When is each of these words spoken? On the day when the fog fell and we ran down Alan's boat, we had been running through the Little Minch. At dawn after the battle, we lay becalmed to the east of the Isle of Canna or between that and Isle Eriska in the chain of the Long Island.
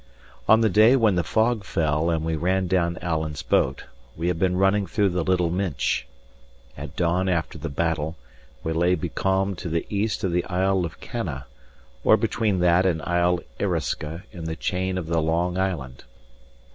On 0.47 0.61
the 0.61 0.69
day 0.71 0.95
when 0.95 1.13
the 1.13 1.23
fog 1.23 1.63
fell 1.63 2.09
and 2.09 2.25
we 2.25 2.35
ran 2.35 2.65
down 2.65 2.97
Alan's 3.03 3.43
boat, 3.43 3.83
we 4.17 4.29
had 4.29 4.39
been 4.39 4.57
running 4.57 4.87
through 4.87 5.09
the 5.09 5.23
Little 5.23 5.51
Minch. 5.51 6.07
At 6.75 6.95
dawn 6.95 7.29
after 7.29 7.59
the 7.59 7.69
battle, 7.69 8.15
we 8.63 8.73
lay 8.73 8.95
becalmed 8.95 9.59
to 9.59 9.69
the 9.69 9.85
east 9.91 10.23
of 10.23 10.31
the 10.31 10.43
Isle 10.45 10.85
of 10.85 10.99
Canna 11.01 11.45
or 12.03 12.17
between 12.17 12.61
that 12.61 12.83
and 12.83 13.03
Isle 13.03 13.41
Eriska 13.59 14.23
in 14.31 14.45
the 14.45 14.55
chain 14.55 14.97
of 14.97 15.05
the 15.05 15.21
Long 15.21 15.55
Island. 15.59 16.03